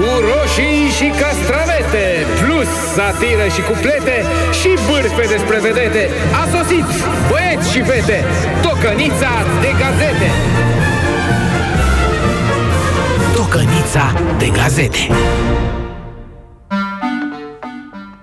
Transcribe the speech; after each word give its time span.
cu 0.00 0.10
roșii 0.30 0.82
și 0.98 1.08
castravete, 1.22 2.06
plus 2.40 2.70
satiră 2.96 3.46
și 3.54 3.62
cuplete 3.68 4.16
și 4.58 4.70
bârfe 4.86 5.24
despre 5.34 5.58
vedete. 5.68 6.02
A 6.40 6.44
sosit, 6.54 6.88
băieți 7.30 7.70
și 7.72 7.80
fete, 7.88 8.18
tocănița 8.62 9.32
de 9.64 9.70
gazete. 9.80 10.28
Tocănița 13.36 14.06
de 14.38 14.48
gazete. 14.58 15.02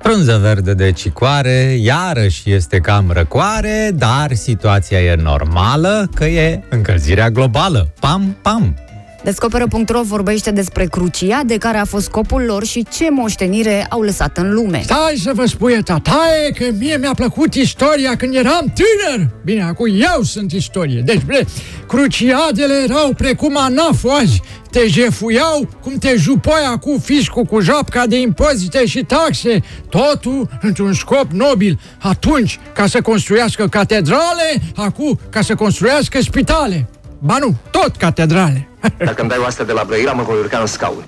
Frunză 0.01 0.39
verde 0.41 0.73
de 0.73 0.91
cicoare, 0.91 1.75
iarăși 1.79 2.51
este 2.51 2.79
cam 2.79 3.11
răcoare, 3.11 3.91
dar 3.93 4.33
situația 4.33 4.99
e 4.99 5.15
normală, 5.15 6.09
că 6.15 6.25
e 6.25 6.63
încălzirea 6.69 7.29
globală. 7.29 7.93
Pam, 7.99 8.37
pam! 8.41 8.86
Descoperă.ro 9.23 10.01
vorbește 10.01 10.51
despre 10.51 10.85
crucia 10.85 11.41
de 11.45 11.57
care 11.57 11.77
a 11.77 11.85
fost 11.85 12.05
scopul 12.05 12.41
lor 12.41 12.65
și 12.65 12.85
ce 12.91 13.09
moștenire 13.09 13.85
au 13.89 14.01
lăsat 14.01 14.37
în 14.37 14.53
lume. 14.53 14.81
Stai 14.83 15.15
să 15.23 15.31
vă 15.33 15.45
spui, 15.45 15.83
tataie, 15.83 16.51
că 16.55 16.65
mie 16.77 16.97
mi-a 16.97 17.13
plăcut 17.15 17.53
istoria 17.53 18.15
când 18.15 18.35
eram 18.35 18.73
tânăr. 18.73 19.29
Bine, 19.43 19.63
acum 19.63 19.87
eu 20.15 20.23
sunt 20.23 20.51
istorie. 20.51 21.01
Deci, 21.05 21.21
bre, 21.25 21.47
cruciadele 21.87 22.73
erau 22.83 23.13
precum 23.13 23.57
anaful 23.57 24.09
azi. 24.09 24.41
Te 24.71 24.87
jefuiau 24.87 25.69
cum 25.81 25.93
te 25.97 26.15
jupoia 26.15 26.77
cu 26.77 27.01
fiscul, 27.03 27.43
cu 27.43 27.59
japca 27.59 28.05
de 28.07 28.19
impozite 28.19 28.85
și 28.85 29.03
taxe. 29.03 29.63
Totul 29.89 30.49
într-un 30.61 30.93
scop 30.93 31.31
nobil. 31.31 31.79
Atunci, 31.99 32.59
ca 32.73 32.87
să 32.87 33.01
construiască 33.01 33.67
catedrale, 33.67 34.61
acum, 34.75 35.19
ca 35.29 35.41
să 35.41 35.55
construiască 35.55 36.21
spitale. 36.21 36.89
Ba 37.19 37.37
nu, 37.39 37.55
tot 37.71 37.95
catedrale. 37.95 38.67
Dacă 38.97 39.21
îmi 39.21 39.29
dai 39.29 39.37
o 39.41 39.45
asta 39.45 39.63
de 39.63 39.71
la 39.71 39.83
Brăila, 39.87 40.11
mă 40.11 40.23
voi 40.23 40.37
urca 40.39 40.57
în 40.57 40.65
scaun. 40.65 41.05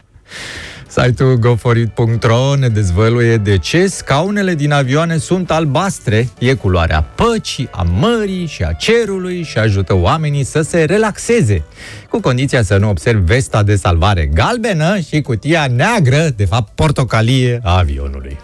Site-ul 0.87 1.35
goforit.ro 1.35 2.55
ne 2.55 2.67
dezvăluie 2.67 3.37
de 3.37 3.57
ce 3.57 3.87
scaunele 3.87 4.55
din 4.55 4.71
avioane 4.71 5.17
sunt 5.17 5.51
albastre. 5.51 6.29
E 6.39 6.53
culoarea 6.53 7.01
păcii, 7.01 7.69
a 7.71 7.85
mării 7.99 8.45
și 8.45 8.63
a 8.63 8.71
cerului 8.71 9.43
și 9.43 9.57
ajută 9.57 9.95
oamenii 9.95 10.43
să 10.43 10.61
se 10.61 10.83
relaxeze. 10.83 11.63
Cu 12.09 12.19
condiția 12.19 12.63
să 12.63 12.77
nu 12.77 12.89
observi 12.89 13.23
vesta 13.23 13.63
de 13.63 13.75
salvare 13.75 14.25
galbenă 14.25 14.99
și 14.99 15.21
cutia 15.21 15.67
neagră, 15.75 16.27
de 16.35 16.45
fapt 16.45 16.71
portocalie, 16.75 17.59
a 17.63 17.77
avionului. 17.77 18.37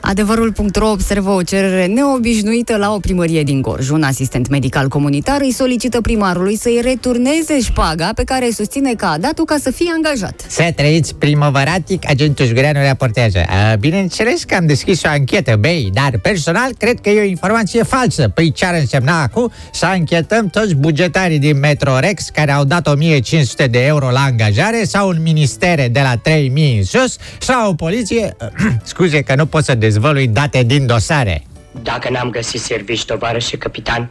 Adevărul.ro 0.00 0.90
observă 0.90 1.30
o 1.30 1.42
cerere 1.42 1.86
neobișnuită 1.86 2.76
la 2.76 2.92
o 2.92 2.98
primărie 2.98 3.42
din 3.42 3.60
Gorj. 3.60 3.88
Un 3.88 4.02
asistent 4.02 4.48
medical 4.48 4.88
comunitar 4.88 5.40
îi 5.40 5.52
solicită 5.52 6.00
primarului 6.00 6.56
să-i 6.56 6.80
returneze 6.82 7.60
șpaga 7.60 8.10
pe 8.14 8.24
care 8.24 8.50
susține 8.50 8.94
că 8.94 9.04
a 9.04 9.18
dat-o 9.18 9.44
ca 9.44 9.56
să 9.60 9.70
fie 9.70 9.90
angajat. 9.94 10.44
Să 10.48 10.72
trăiți 10.76 11.14
primăvăratic, 11.14 12.08
agentul 12.08 12.46
Jugureanu 12.46 12.78
raportează. 12.82 13.38
Bineînțeles 13.78 14.44
că 14.44 14.54
am 14.54 14.66
deschis 14.66 15.02
o 15.02 15.08
anchetă, 15.08 15.56
bei, 15.56 15.90
dar 15.92 16.18
personal 16.22 16.70
cred 16.78 17.00
că 17.00 17.08
e 17.08 17.20
o 17.20 17.24
informație 17.24 17.82
falsă. 17.82 18.28
Păi 18.28 18.52
ce 18.52 18.66
ar 18.66 18.74
însemna 18.74 19.22
acum 19.22 19.52
să 19.72 19.86
anchetăm 19.86 20.48
toți 20.48 20.74
bugetarii 20.74 21.38
din 21.38 21.58
Metrorex 21.58 22.28
care 22.28 22.52
au 22.52 22.64
dat 22.64 22.86
1500 22.86 23.66
de 23.66 23.84
euro 23.84 24.10
la 24.10 24.20
angajare 24.20 24.84
sau 24.84 25.08
un 25.08 25.18
ministere 25.22 25.88
de 25.88 26.00
la 26.00 26.16
3000 26.16 26.76
în 26.76 26.84
sus 26.84 27.16
sau 27.38 27.70
o 27.70 27.74
poliție... 27.74 28.36
Scuze 28.82 29.22
că 29.22 29.34
nu 29.34 29.46
pot 29.46 29.64
să 29.64 29.74
dezvălui 29.90 30.28
date 30.28 30.62
din 30.62 30.86
dosare. 30.86 31.46
Dacă 31.82 32.10
n-am 32.10 32.30
găsit 32.30 32.60
servici, 32.60 33.04
tovarășe 33.04 33.56
capitan, 33.56 34.10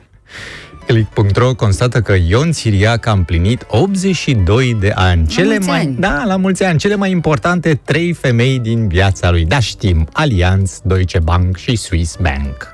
Click.ro 0.93 1.55
constată 1.55 2.01
că 2.01 2.15
Ion 2.27 2.51
Siriac 2.51 3.05
a 3.05 3.11
împlinit 3.11 3.65
82 3.67 4.77
de 4.79 4.91
ani. 4.95 5.27
La 5.37 5.43
mulți 5.43 5.69
ani. 5.69 5.95
Da, 5.99 6.23
la 6.25 6.35
mulți 6.35 6.63
ani. 6.63 6.79
Cele 6.79 6.95
mai 6.95 7.11
importante 7.11 7.81
trei 7.85 8.13
femei 8.13 8.59
din 8.59 8.87
viața 8.87 9.31
lui. 9.31 9.45
Da, 9.45 9.59
știm. 9.59 10.07
Allianz, 10.13 10.79
Deutsche 10.83 11.19
Bank 11.19 11.57
și 11.57 11.75
Swiss 11.75 12.17
Bank. 12.21 12.67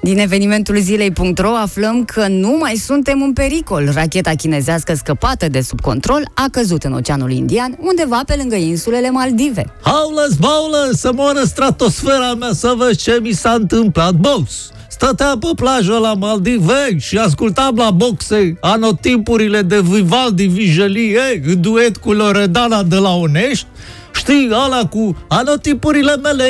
Din 0.00 0.18
evenimentul 0.18 0.76
zilei.ro 0.78 1.48
aflăm 1.48 2.04
că 2.04 2.26
nu 2.28 2.56
mai 2.60 2.74
suntem 2.74 3.22
în 3.22 3.32
pericol. 3.32 3.90
Racheta 3.94 4.30
chinezească 4.30 4.94
scăpată 4.94 5.48
de 5.48 5.60
sub 5.60 5.80
control 5.80 6.30
a 6.34 6.44
căzut 6.50 6.82
în 6.82 6.92
Oceanul 6.92 7.30
Indian, 7.30 7.78
undeva 7.80 8.20
pe 8.26 8.34
lângă 8.38 8.54
insulele 8.54 9.10
Maldive. 9.10 9.64
Haulă, 9.82 10.28
baulă, 10.38 10.88
să 10.92 11.12
moară 11.14 11.40
stratosfera 11.44 12.34
mea 12.34 12.52
să 12.52 12.74
văd 12.76 12.96
ce 12.96 13.18
mi 13.22 13.32
s-a 13.32 13.50
întâmplat, 13.50 14.14
boss! 14.14 14.70
Stăteam 15.02 15.38
pe 15.38 15.46
plajă 15.56 15.98
la 15.98 16.14
Maldive 16.14 16.96
și 16.98 17.18
ascultam 17.18 17.76
la 17.76 17.90
boxe 17.90 18.56
anotimpurile 18.60 19.62
de 19.62 19.80
Vivaldi 19.80 20.46
Vigelie 20.46 21.42
în 21.46 21.60
duet 21.60 21.96
cu 21.96 22.12
Loredana 22.12 22.82
de 22.82 22.96
la 22.96 23.14
Onești 23.14 23.66
Știi, 24.14 24.48
ala 24.52 24.86
cu 24.86 25.16
anotipurile 25.28 26.16
mele 26.16 26.44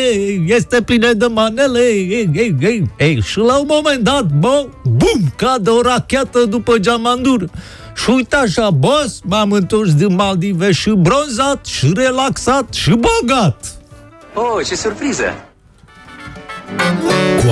este 0.47 0.83
plină 0.83 1.13
de 1.13 1.27
manele 1.27 1.81
ei, 1.81 2.31
ei, 2.35 2.57
ei, 2.61 2.91
ei. 2.99 3.23
Și 3.23 3.39
la 3.39 3.59
un 3.59 3.67
moment 3.69 4.03
dat, 4.03 4.25
bă, 4.25 4.67
bum, 4.85 5.33
cade 5.37 5.71
o 5.71 5.81
rachetă 5.81 6.45
după 6.45 6.79
geamandur 6.79 7.51
și 7.97 8.11
uite 8.11 8.37
așa, 8.37 8.71
boss, 8.71 9.21
m-am 9.25 9.53
întors 9.53 9.95
din 9.95 10.15
Maldive 10.15 10.73
și 10.73 10.91
bronzat, 10.91 11.67
și 11.67 11.93
relaxat, 11.95 12.75
și 12.75 12.91
bogat. 12.91 13.65
Oh, 14.35 14.67
ce 14.67 14.75
surpriză! 14.75 15.25